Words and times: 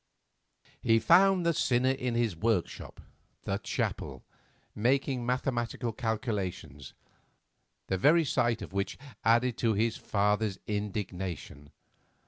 He 0.81 0.97
found 0.97 1.45
the 1.45 1.53
sinner 1.53 1.91
in 1.91 2.15
his 2.15 2.35
workshop, 2.35 3.01
the 3.43 3.59
chapel, 3.59 4.23
making 4.73 5.23
mathematical 5.27 5.91
calculations, 5.91 6.95
the 7.85 7.99
very 7.99 8.25
sight 8.25 8.63
of 8.63 8.73
which 8.73 8.97
added 9.23 9.59
to 9.59 9.75
his 9.75 9.97
father's 9.97 10.57
indignation. 10.65 11.69